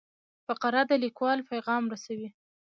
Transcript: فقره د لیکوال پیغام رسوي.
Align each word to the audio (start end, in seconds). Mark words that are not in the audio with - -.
فقره 0.47 0.81
د 0.89 0.91
لیکوال 1.03 1.39
پیغام 1.51 1.83
رسوي. 1.93 2.29